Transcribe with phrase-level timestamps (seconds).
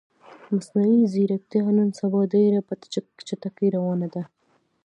[0.55, 2.73] مصنوعی ځیرکتیا نن سبا ډیره په
[3.29, 4.23] چټکې روانه ده